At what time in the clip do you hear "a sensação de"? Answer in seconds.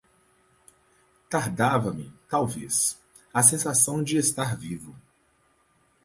3.31-4.17